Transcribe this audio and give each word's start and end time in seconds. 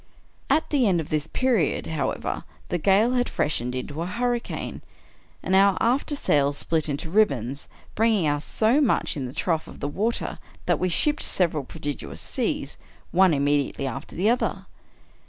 At 0.49 0.71
the 0.71 0.87
end 0.87 0.99
of 0.99 1.09
this 1.09 1.27
period, 1.27 1.85
however, 1.85 2.43
the 2.69 2.79
gale 2.79 3.11
had 3.11 3.29
freshened 3.29 3.75
into 3.75 4.01
a 4.01 4.07
hurricane, 4.07 4.81
and 5.43 5.55
our 5.55 5.77
after 5.79 6.15
sail 6.15 6.53
split 6.53 6.89
into 6.89 7.11
ribbons, 7.11 7.67
bring 7.93 8.13
ing 8.15 8.27
us 8.27 8.43
so 8.43 8.81
much 8.81 9.15
in 9.15 9.27
the 9.27 9.31
trough 9.31 9.67
of 9.67 9.79
the 9.79 9.87
water 9.87 10.39
that 10.65 10.79
we 10.79 10.89
shipped 10.89 11.21
several 11.21 11.63
prodigious 11.63 12.19
seas, 12.19 12.79
one 13.11 13.31
immediately 13.31 13.85
after 13.85 14.15
the 14.15 14.27
other. 14.27 14.65